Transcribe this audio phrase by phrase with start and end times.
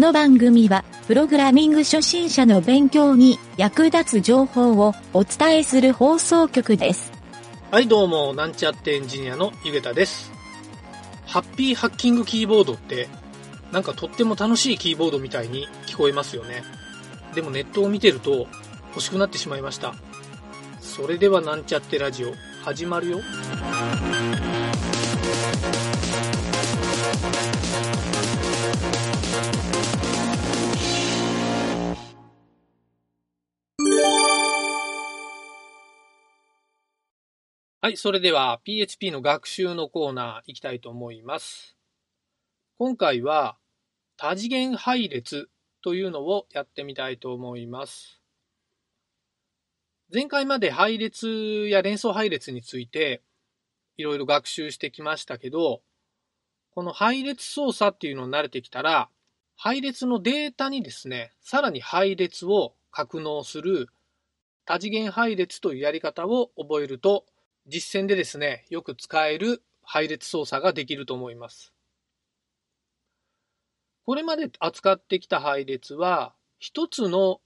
[0.00, 7.12] この番組は、プログラミング初心者の勉強に役立つ情報をお伝えする放送局です。
[7.70, 10.32] はい、どうも、なんちゃってエンジニアのゆげたです。
[11.26, 13.10] ハッピーハッキングキーボードって、
[13.72, 16.62] なんかとっても楽しいキーボードみたいに聞こえますよね。
[17.34, 18.46] でもネットを見てると
[18.94, 19.94] 欲しくなってしまいました。
[20.80, 22.32] それではなんちゃってラジオ、
[22.64, 23.20] 始まるよ。
[37.82, 41.78] はい、それでは PHP の学習のコーナー行きたいと思います。
[42.76, 43.56] 今回は
[44.18, 45.48] 多次元配列
[45.82, 48.20] というのをやってみたいと思います。
[50.12, 53.22] 前回まで配列や連想配列について
[53.96, 55.80] いろいろ学習してきましたけど、
[56.74, 59.08] この配列操作っていうのに慣れてきたら、
[59.56, 63.88] 配列のデータにですね、さらに配列を格納する
[64.66, 67.24] 多次元配列というやり方を覚えると、
[67.66, 71.72] 実践でですね、よく使える配列操作ができると思います。
[74.04, 77.40] これまで扱ってきた配列は、一つの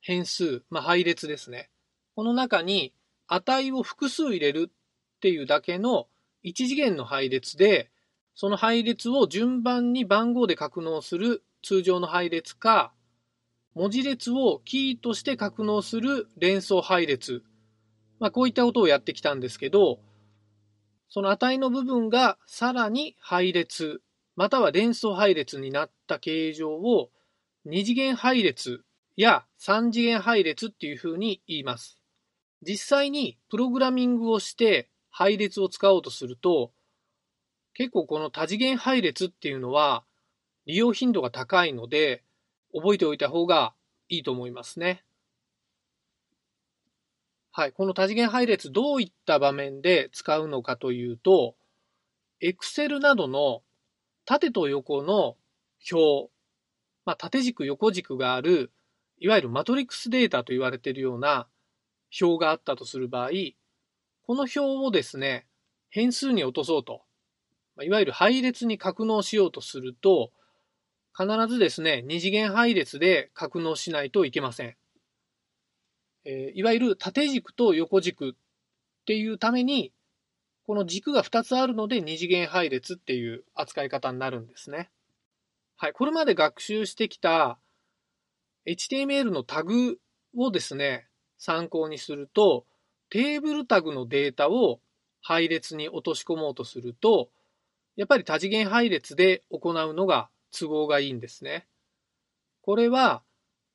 [0.00, 1.70] 変数、まあ、配列ですね。
[2.14, 2.94] この中に
[3.26, 6.08] 値を複数入れるっていうだけの
[6.42, 7.90] 一次元の配列で、
[8.34, 12.92] その配列を順番に番号で格納する通常の配列か、
[13.74, 17.42] 文字列をキーとして格納する連想配列。
[18.20, 20.00] まあ、こういったことをやってきたんですけど、
[21.08, 24.02] その値の部分がさらに配列、
[24.36, 27.10] または連想配列になった形状を
[27.64, 28.84] 二次元配列
[29.16, 31.98] や三次元配列っていうふうに言います。
[32.62, 36.72] 実際にプログラミングをして配列を使おうとすると、
[37.74, 40.04] 結構この多次元配列っていうのは
[40.66, 42.22] 利用頻度が高いので、
[42.74, 43.72] 覚えておいた方が
[44.08, 45.02] いいと思いますね。
[47.58, 47.72] はい。
[47.72, 51.56] この多次元配列どういった場面で使うのかというと、
[52.40, 53.62] Excel などの
[54.26, 55.34] 縦と横の
[55.90, 56.30] 表、
[57.04, 58.70] まあ、縦軸横軸がある、
[59.18, 61.48] いわゆるマトリックスデータと言われているような
[62.22, 63.30] 表があったとする場合、
[64.22, 65.48] この表をですね、
[65.90, 67.02] 変数に落とそうと、
[67.82, 70.30] いわゆる配列に格納しようとすると、
[71.12, 74.76] 必ずですね、二次元配列で格納しないといけません。
[76.28, 78.32] えーいわゆる縦軸と横軸っ
[79.06, 79.92] ていうために、
[80.66, 84.90] この軸が2つあるので二次元配列っていう扱い方になるんですね。
[85.78, 85.92] はい。
[85.94, 87.58] これまで学習してきた
[88.66, 89.98] HTML のタグ
[90.36, 91.06] をですね、
[91.38, 92.66] 参考にすると、
[93.08, 94.80] テーブルタグのデータを
[95.22, 97.30] 配列に落とし込もうとすると、
[97.96, 101.66] やっぱり多次元配列で行うのが都合がいいんですね。
[102.60, 103.22] これは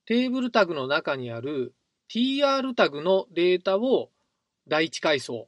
[0.05, 1.73] テーブルタグの中にある
[2.13, 4.12] tr タグのデータを
[4.68, 5.47] 第一階層。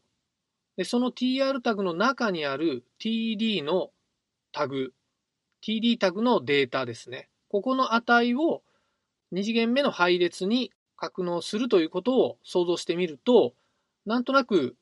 [0.77, 3.91] で、その tr タグの中にある td の
[4.51, 4.91] タグ、
[5.63, 7.29] td タグのデータですね。
[7.49, 8.63] ここの値を
[9.31, 13.53] 二次元目の配列に格納するということを想像してみると、
[14.07, 14.75] なんとなく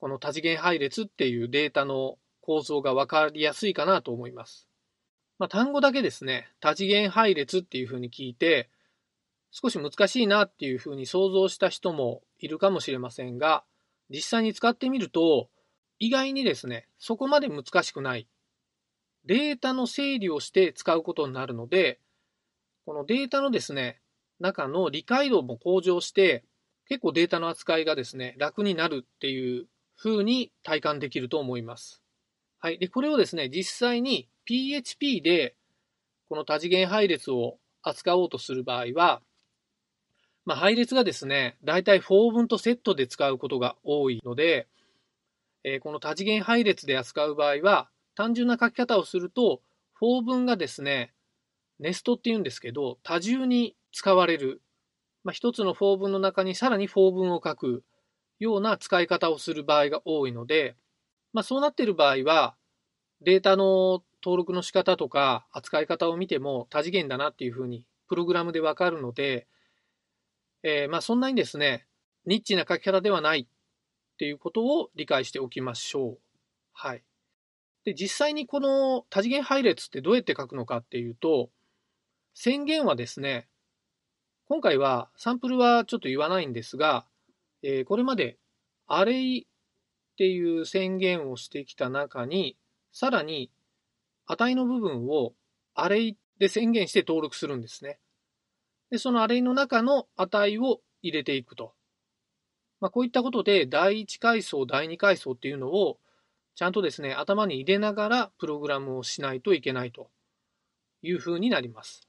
[0.00, 4.68] この多次元配列っていうデータの構造がわかりやすいかなと思います。
[5.38, 8.68] まあ、単語だけですね、多次元配列っていうふうに聞いて、
[9.56, 13.62] 少し難しいなっていうふうに想像した人もいるかもしれませんが、
[14.10, 15.48] 実際に使ってみると、
[16.00, 18.26] 意外にですね、そこまで難しくない。
[19.26, 22.00] データの整理をして使うことになるので、
[22.84, 24.00] このデータのですね、
[24.40, 26.44] 中の理解度も向上して、
[26.88, 32.02] 結構データの扱いがですね、楽になるっていう風に体感できると思います。
[32.58, 32.78] はい。
[32.78, 35.54] で、これをですね、実際に PHP で
[36.28, 39.22] この多次元配列を扱おうとする場合は、
[40.44, 44.68] まあ、配列がですね、だいたい4分とセットで使うことが多いので、
[45.64, 49.62] えーこの多次元配列で扱う場合は、単純な書き方をすると、
[50.00, 51.14] 4分がですね、
[51.80, 54.60] ネストって言うんですけど、多重に使われる。
[55.24, 57.82] まあ、一つの4分の中にさらに4分を書く
[58.38, 60.76] ような使い方をする場合が多いので、
[61.32, 62.54] まあ、そうなっている場合は、
[63.22, 69.46] データの登録の仕方とか扱い方を見ても多次元だなっていうふうにプログラムでわかるので、
[70.64, 71.86] えーまあそんなにですね、
[72.26, 73.46] ニッチな書き方ではないっ
[74.16, 76.18] ていうことを理解しておきましょう。
[76.72, 77.04] はい。
[77.84, 81.50] で、実際にこの多次元配列ってどうやって書くのかっていうと、
[82.32, 83.46] 宣言はですね、
[84.46, 87.04] 今回はサンプルはちょっと言わないんですが、
[87.62, 88.38] えーこれまで
[88.86, 92.56] アレイっていう宣言をしてきた中に、
[92.90, 93.50] さらに
[94.26, 95.34] 値の部分を
[95.74, 97.98] アレイで宣言して登録するんですね。
[98.94, 101.74] で、そのアレイの中の値を入れていくと。
[102.78, 105.98] まあ、こういったことで第1階層、第2階層っていうのを
[106.54, 110.12] ちゃんとですね、頭に入れながらプログラムをしないといけないと
[111.02, 112.06] いうふうになります。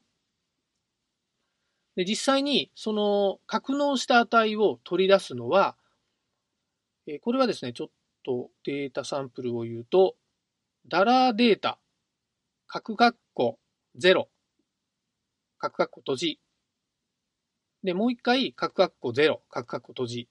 [1.95, 5.75] で、実際にその格納した値を取り出すのは、
[7.07, 7.87] えこれはですね、ちょっ
[8.23, 10.17] とデータサンプルを言うと、
[10.87, 11.79] ダラーデータ、
[12.67, 13.57] 角括弧
[13.99, 14.27] 0、
[15.57, 16.39] 角括弧閉じ。
[17.85, 20.29] で、もう一回、角括弧0、角括弧閉じ。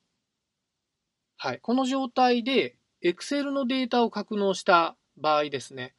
[1.36, 1.60] はい。
[1.60, 5.94] この状態で、Excel のデータを格納した場合ですね、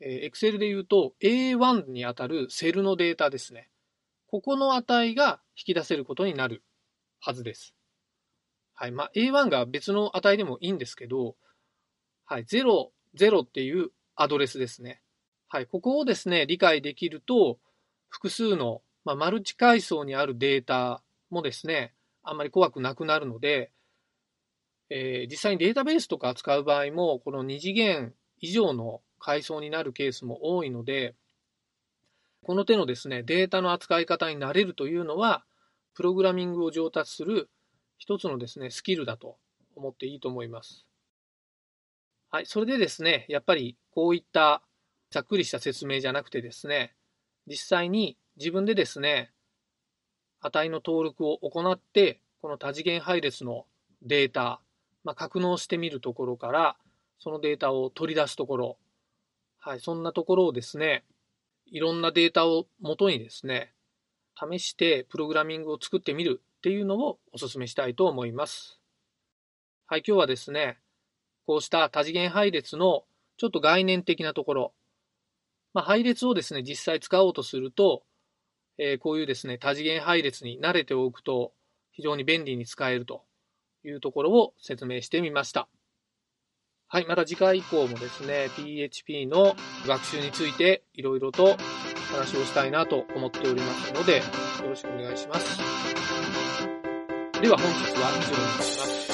[0.00, 3.70] え Excel で言うと A1 にあたるセルのデータですね。
[4.26, 6.64] ここの値が引き出せることになる
[7.20, 7.74] はずです。
[8.74, 8.92] はい。
[8.92, 11.36] まあ、A1 が別の値でもいいんですけど、
[12.26, 12.44] はい。
[12.44, 15.00] 0、0っていうアドレスですね。
[15.48, 15.66] はい。
[15.66, 17.60] ここをですね、理解できると、
[18.08, 23.70] 複数の、まあ、マルチ階層にあるデータもですね、あんまり怖くなくなるので、
[24.90, 31.14] えー、実際にデータベースとか扱う場合も、この2次元以上の階層になるケースも多いので、
[32.44, 35.44] この手のですね、データの扱い方になれるというのは、
[35.94, 37.48] プログラミングを上達する
[37.98, 39.38] 一つのですね、スキルだと
[39.76, 40.86] 思っていいと思います。
[42.30, 44.62] はい、それでですね、やっぱりこういった
[45.10, 46.94] ざっくりした説明じゃなくてですね、
[47.46, 49.30] 実際に自分でですね、
[50.40, 53.66] 値の登録を行って、この多次元配列の
[54.02, 54.60] データ、
[55.04, 56.76] まあ、格納してみるところから、
[57.18, 58.78] そのデータを取り出すところ、
[59.58, 61.04] はい、そんなところをですね、
[61.66, 63.72] いろんなデータを元にですね、
[64.36, 68.80] 試してプログラミングを作ってみるっていうのをお勧めしたいと思います。
[69.86, 70.78] はい、今日はですね、
[71.46, 73.04] こうした多次元配列の
[73.36, 74.72] ちょっと概念的なところ、
[75.72, 78.02] まあ、配列をですね、実際使おうとすると、
[78.78, 81.52] えー、こういうですね、多次元配列に慣れておくと
[81.92, 83.22] 非常に便利に使えると
[83.84, 85.68] いうところを説明してみました。
[86.88, 89.56] はい、また次回以降もですね、PHP の
[89.86, 91.56] 学習についていろいろと
[92.12, 94.22] 話をしたいなと思っておりますので、よ
[94.68, 95.58] ろしくお願いします。
[97.40, 99.13] では本日は以上になります。